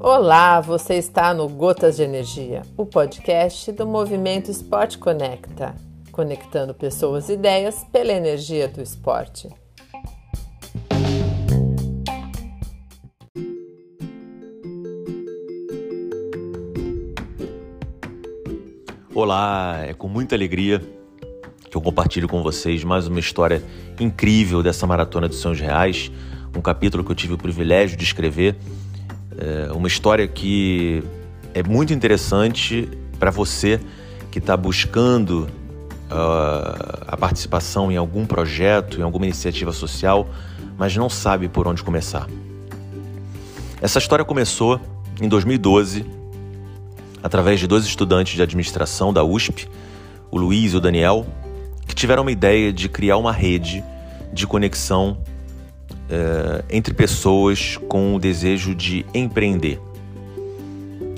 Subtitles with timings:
[0.00, 5.74] Olá, você está no Gotas de Energia, o podcast do movimento Esporte Conecta,
[6.12, 9.48] conectando pessoas e ideias pela energia do esporte.
[19.12, 20.80] Olá, é com muita alegria
[21.70, 23.62] que eu compartilho com vocês mais uma história
[23.98, 26.10] incrível dessa maratona dos Sãos Reais,
[26.56, 28.56] um capítulo que eu tive o privilégio de escrever
[29.38, 31.02] é uma história que
[31.52, 33.78] é muito interessante para você
[34.30, 35.46] que está buscando
[36.10, 40.28] uh, a participação em algum projeto, em alguma iniciativa social,
[40.78, 42.26] mas não sabe por onde começar.
[43.80, 44.80] Essa história começou
[45.20, 46.04] em 2012,
[47.22, 49.68] através de dois estudantes de administração da USP,
[50.30, 51.26] o Luiz e o Daniel,
[51.96, 53.82] tiveram uma ideia de criar uma rede
[54.32, 55.18] de conexão
[55.90, 59.80] uh, entre pessoas com o desejo de empreender.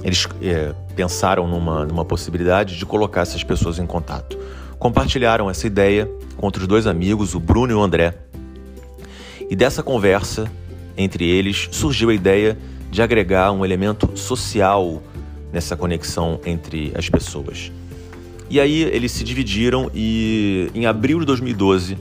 [0.04, 4.38] Eles uh, pensaram numa, numa possibilidade de colocar essas pessoas em contato.
[4.78, 8.14] Compartilharam essa ideia com outros dois amigos, o Bruno e o André.
[9.50, 10.50] E dessa conversa
[10.96, 12.56] entre eles surgiu a ideia
[12.88, 15.02] de agregar um elemento social
[15.52, 17.72] nessa conexão entre as pessoas.
[18.50, 21.98] E aí eles se dividiram e em abril de 2012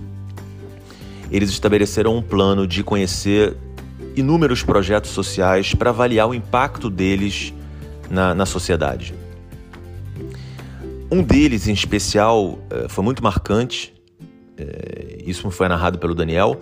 [1.30, 3.56] eles estabeleceram um plano de conhecer
[4.16, 7.54] inúmeros projetos sociais para avaliar o impacto deles
[8.10, 9.14] na, na sociedade.
[11.12, 13.94] Um deles, em especial, eh, foi muito marcante,
[14.58, 16.60] eh, isso foi narrado pelo Daniel.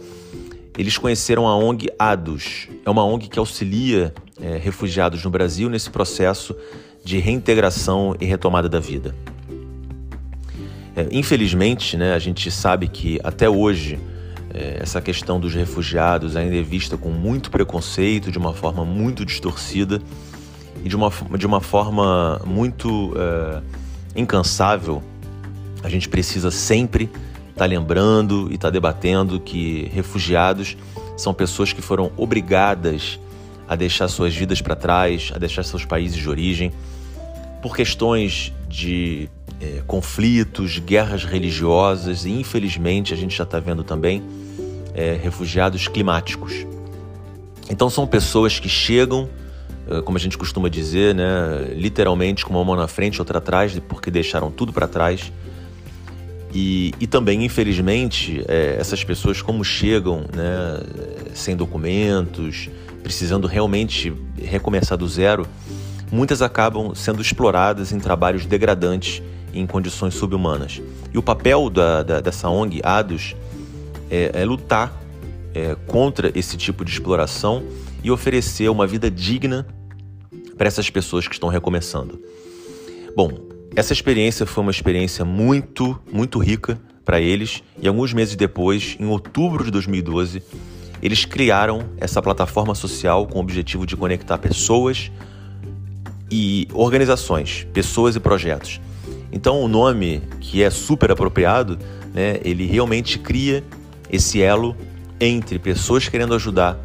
[0.78, 5.89] Eles conheceram a ONG ADOS, é uma ONG que auxilia é, refugiados no Brasil nesse
[5.89, 6.56] processo
[7.03, 9.16] de reintegração e retomada da vida.
[10.95, 13.99] É, infelizmente, né, a gente sabe que até hoje
[14.53, 19.25] é, essa questão dos refugiados ainda é vista com muito preconceito, de uma forma muito
[19.25, 20.01] distorcida
[20.83, 23.61] e de uma, de uma forma muito é,
[24.16, 25.03] incansável.
[25.84, 27.03] A gente precisa sempre
[27.50, 30.78] estar tá lembrando e estar tá debatendo que refugiados
[31.17, 33.19] são pessoas que foram obrigadas
[33.67, 36.72] a deixar suas vidas para trás, a deixar seus países de origem,
[37.61, 39.30] por questões de
[39.62, 44.24] é, conflitos, guerras religiosas e, infelizmente, a gente já está vendo também
[44.94, 46.66] é, refugiados climáticos.
[47.70, 49.30] Então, são pessoas que chegam,
[49.90, 53.40] é, como a gente costuma dizer, né, literalmente com uma mão na frente e outra
[53.40, 55.32] atrás, porque deixaram tudo para trás.
[56.53, 60.80] E, e, também, infelizmente, é, essas pessoas, como chegam né,
[61.34, 62.70] sem documentos,
[63.03, 65.46] precisando realmente recomeçar do zero,
[66.11, 69.21] muitas acabam sendo exploradas em trabalhos degradantes
[69.53, 70.81] em condições subhumanas.
[71.13, 73.35] E o papel da, da, dessa ONG, ADOS,
[74.09, 75.01] é, é lutar
[75.53, 77.63] é, contra esse tipo de exploração
[78.03, 79.66] e oferecer uma vida digna
[80.57, 82.19] para essas pessoas que estão recomeçando.
[83.16, 83.31] Bom,
[83.75, 89.05] essa experiência foi uma experiência muito, muito rica para eles e alguns meses depois, em
[89.05, 90.43] outubro de 2012,
[91.01, 95.11] eles criaram essa plataforma social com o objetivo de conectar pessoas
[96.30, 98.80] e organizações, pessoas e projetos
[99.36, 101.78] então o nome, que é super apropriado,
[102.13, 103.66] né, ele realmente cria
[104.09, 104.74] esse elo
[105.19, 106.80] entre pessoas querendo ajudar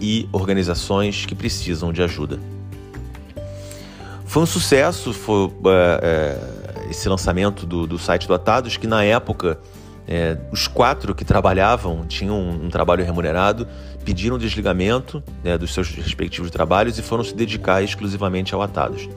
[0.00, 2.40] e organizações que precisam de ajuda.
[4.24, 6.00] Foi um sucesso foi, é,
[6.86, 9.60] é, esse lançamento do, do, site do Atados, que na época
[10.08, 13.66] é, os quatro que trabalhavam tinham um, um trabalho remunerado,
[14.04, 19.08] pediram desligamento né, dos seus respectivos trabalhos e foram se dedicar exclusivamente ao Atados.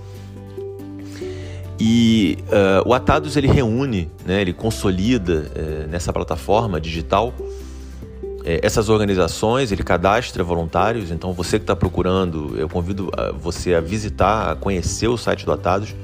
[1.80, 8.90] E uh, o Atados ele reúne, né, ele consolida uh, nessa plataforma digital uh, essas
[8.90, 11.12] organizações, ele cadastra voluntários.
[11.12, 15.52] Então, você que está procurando, eu convido você a visitar, a conhecer o site do
[15.54, 15.96] Atados.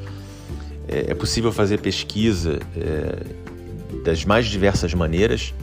[0.88, 2.60] É, é possível fazer pesquisa
[4.06, 5.54] das mais diversas maneiras,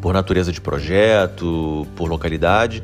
[0.00, 2.82] por natureza de projeto, por localidade.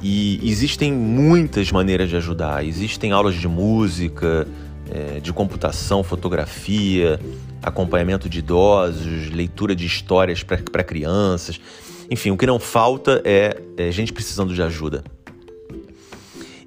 [0.00, 2.64] E existem muitas maneiras de ajudar.
[2.64, 4.46] Existem aulas de música,
[4.90, 7.18] é, de computação, fotografia,
[7.62, 11.60] acompanhamento de idosos, leitura de histórias para crianças.
[12.08, 15.02] Enfim, o que não falta é, é gente precisando de ajuda.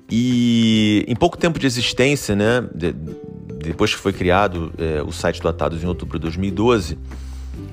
[0.09, 2.67] E em pouco tempo de existência, né,
[3.67, 6.97] depois que foi criado é, o site do Atados em outubro de 2012,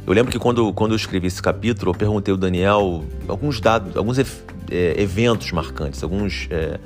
[0.06, 3.96] eu lembro que quando, quando eu escrevi esse capítulo, eu perguntei ao Daniel alguns dados,
[3.96, 4.24] alguns é,
[4.96, 6.78] eventos marcantes, alguns é,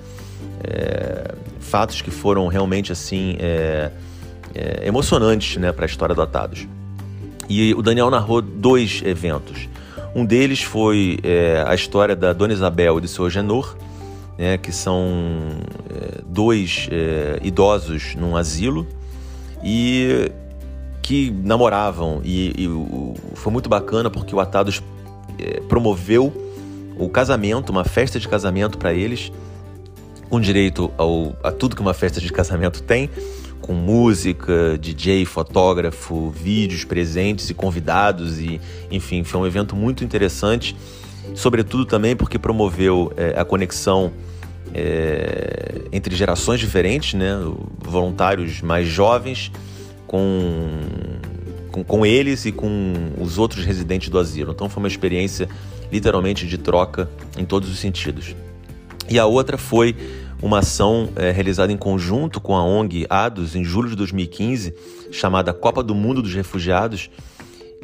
[1.60, 3.36] fatos que foram realmente assim
[4.82, 6.66] emocionantes né, para a história do Atados.
[7.48, 9.68] E o Daniel narrou dois eventos.
[10.14, 11.20] Um deles foi
[11.66, 13.76] a história da Dona Isabel e do seu Agenor,
[14.38, 15.60] né, que são
[15.90, 18.86] é, dois é, idosos num asilo
[19.62, 20.30] e
[21.02, 22.20] que namoravam.
[22.24, 24.82] E, e foi muito bacana porque o Atados
[25.38, 26.32] é, promoveu
[26.98, 29.32] o casamento, uma festa de casamento para eles,
[30.28, 33.08] com direito ao, a tudo que uma festa de casamento tem,
[33.60, 38.60] com música, DJ, fotógrafo, vídeos, presentes e convidados e,
[38.90, 40.76] enfim, foi um evento muito interessante,
[41.34, 44.12] sobretudo também porque promoveu é, a conexão
[44.74, 47.32] é, entre gerações diferentes, né?
[47.78, 49.50] voluntários mais jovens
[50.06, 50.80] com,
[51.70, 54.52] com, com, eles e com os outros residentes do asilo.
[54.52, 55.48] Então foi uma experiência
[55.90, 58.34] literalmente de troca em todos os sentidos.
[59.08, 59.96] E a outra foi
[60.40, 64.74] uma ação é, realizada em conjunto com a ONG ADOS em julho de 2015,
[65.10, 67.10] chamada Copa do Mundo dos Refugiados,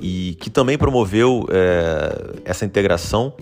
[0.00, 3.32] e que também promoveu é, essa integração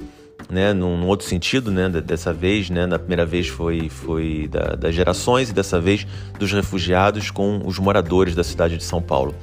[0.53, 4.77] né, num, num, outro sentido, né, dessa vez, né, na primeira vez foi, foi da,
[4.77, 6.07] das gerações e dessa vez
[6.39, 9.35] dos refugiados com os moradores da cidade de São Paulo.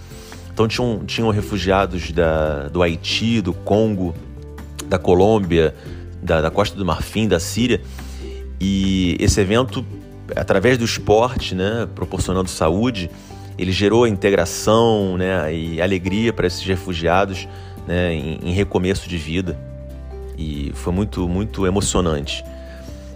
[0.53, 4.13] Então tinham, tinham refugiados da, do Haiti, do Congo,
[4.85, 5.73] da Colômbia,
[6.21, 7.81] da, da Costa do Marfim, da Síria,
[8.61, 9.83] e esse evento,
[10.35, 13.09] através do esporte, né, proporcionando saúde,
[13.57, 17.47] ele gerou integração né, e alegria para esses refugiados
[17.87, 19.68] né, em, em recomeço de vida
[20.39, 22.43] e foi muito, muito emocionante.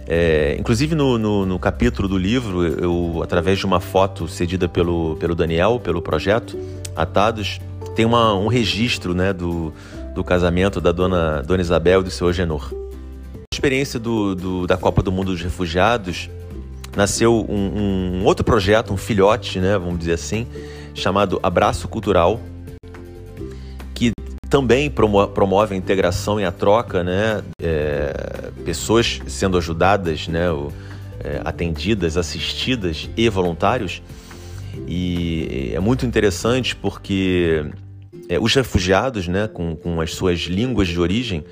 [0.06, 5.16] É, inclusive no, no, no, capítulo do livro, eu, através de uma foto cedida pelo,
[5.16, 6.58] pelo Daniel, pelo projeto
[6.94, 7.58] Atados,
[7.96, 9.72] tem uma, um registro né, do,
[10.14, 12.70] do casamento da dona, dona Isabel e do seu Agenor.
[12.74, 16.28] A experiência do, do, da Copa do Mundo dos Refugiados
[16.94, 20.46] nasceu um, um outro projeto, um filhote, né, vamos dizer assim,
[20.92, 22.38] chamado Abraço Cultural,
[24.54, 27.42] também promove a integração e a troca, né?
[27.60, 30.48] É, pessoas sendo ajudadas, né?
[30.48, 30.72] O,
[31.18, 34.00] é, atendidas, assistidas e voluntários.
[34.86, 37.66] E é muito interessante porque
[38.28, 41.44] é, os refugiados, né, com, com as suas línguas de origem,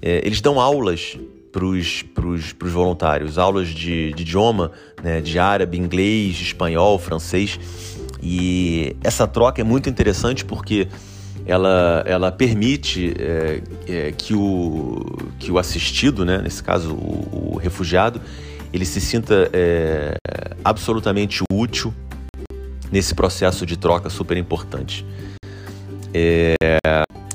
[0.00, 1.18] é, eles dão aulas
[1.50, 4.70] para os voluntários, aulas de, de idioma,
[5.02, 7.58] né, de árabe, inglês, espanhol, francês.
[8.22, 10.86] E essa troca é muito interessante porque
[11.46, 17.56] ela, ela permite é, é, que, o, que o assistido, né, nesse caso o, o
[17.56, 18.20] refugiado,
[18.72, 20.16] ele se sinta é,
[20.64, 21.94] absolutamente útil
[22.90, 25.06] nesse processo de troca super importante.
[26.12, 26.54] É,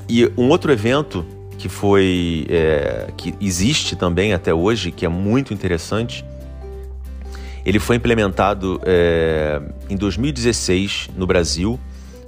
[0.08, 1.24] e um outro evento
[1.56, 6.24] que foi é, que existe também até hoje, que é muito interessante,
[7.64, 11.78] ele foi implementado é, em 2016 no Brasil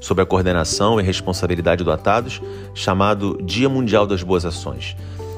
[0.04, 2.38] sob a coordenação e responsabilidade do Atados,
[2.74, 4.94] chamado Dia Mundial das Boas Ações.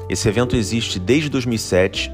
[0.09, 2.11] Esse evento existe desde 2007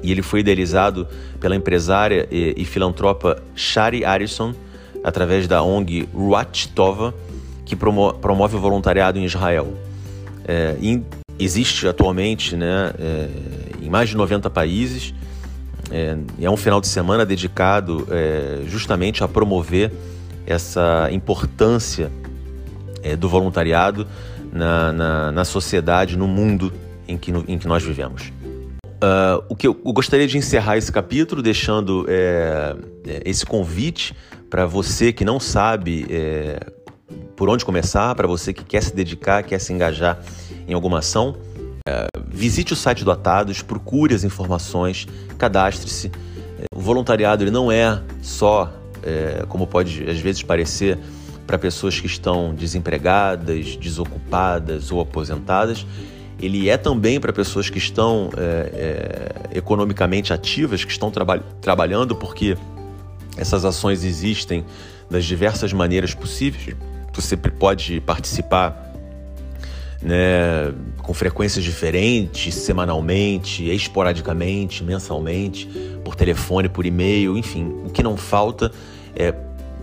[0.00, 1.08] e ele foi idealizado
[1.40, 4.54] pela empresária e, e filantropa Shari Arison,
[5.02, 7.12] através da ONG Ruach Tova,
[7.64, 9.74] que promo promove o voluntariado em Israel.
[10.46, 11.04] É, em,
[11.36, 13.28] existe atualmente né, é,
[13.82, 15.12] em mais de 90 países.
[15.90, 19.90] É, é um final de semana dedicado é, justamente a promover
[20.46, 22.10] essa importância
[23.02, 24.06] é, do voluntariado
[24.52, 26.72] na, na, na, sociedade, no mundo
[27.06, 28.32] em que, no, em que nós vivemos.
[29.02, 32.76] Uh, o que eu, eu, gostaria de encerrar esse capítulo deixando é,
[33.24, 34.14] esse convite
[34.50, 36.60] para você que não sabe é,
[37.34, 40.18] por onde começar, para você que quer se dedicar, quer se engajar
[40.68, 41.36] em alguma ação.
[41.88, 45.06] É, visite o site do Atados, procure as informações,
[45.38, 46.12] cadastre-se.
[46.74, 48.70] O voluntariado ele não é só
[49.02, 50.98] é, como pode às vezes parecer
[51.46, 55.84] para pessoas que estão desempregadas, desocupadas ou aposentadas,
[56.40, 62.14] ele é também para pessoas que estão é, é, economicamente ativas, que estão traba trabalhando,
[62.16, 62.56] porque
[63.36, 64.64] essas ações existem
[65.10, 66.76] das diversas maneiras possíveis.
[67.12, 68.90] Você pode participar
[70.02, 70.72] né,
[71.10, 75.68] com frequências diferentes, semanalmente, esporadicamente, mensalmente,
[76.04, 77.64] por telefone, por e-mail, enfim.
[77.84, 78.70] O que não falta
[79.16, 79.34] é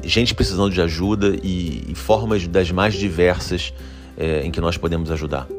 [0.01, 3.73] gente precisando de ajuda e, e formas das mais diversas
[4.17, 5.49] é, em que nós podemos ajudar.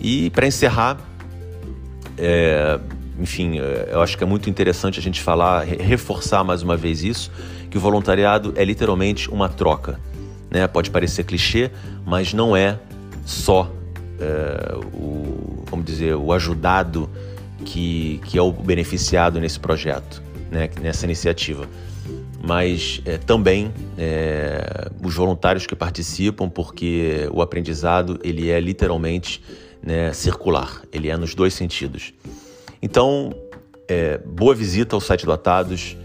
[0.00, 0.98] E para encerrar,
[2.18, 2.80] é,
[3.20, 7.04] enfim, é, eu acho que é muito interessante a gente falar, reforçar mais uma vez
[7.04, 7.30] isso,
[7.70, 10.00] que o voluntariado é literalmente uma troca.
[10.50, 10.66] Né?
[10.66, 11.70] Pode parecer clichê,
[12.04, 12.80] mas não é
[13.24, 13.70] só
[14.20, 17.08] é, o, vamos dizer, o ajudado
[17.64, 21.68] que, que é o beneficiado nesse projeto, né, nessa iniciativa.
[22.42, 29.42] Mas é, também é, os voluntários que participam, porque o aprendizado ele é literalmente
[29.82, 32.12] né, circular, ele é nos dois sentidos.
[32.80, 33.34] Então,
[33.88, 35.96] é, boa visita ao site do Atados,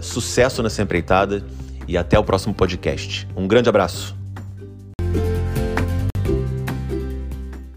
[0.00, 1.44] sucesso nessa empreitada
[1.86, 3.28] e até o próximo podcast.
[3.36, 4.23] Um grande abraço.